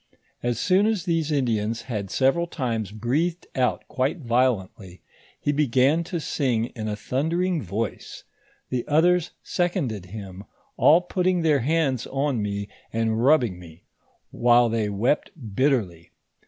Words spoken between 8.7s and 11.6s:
othere seconded him, all put ting their